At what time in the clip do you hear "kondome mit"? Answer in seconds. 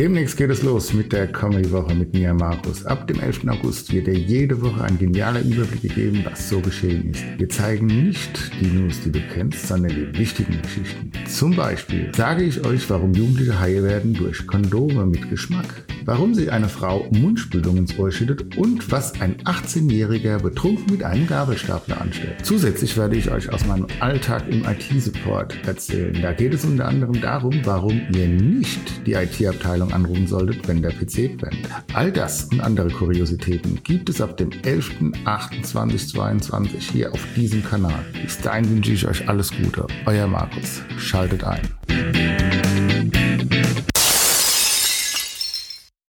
14.46-15.28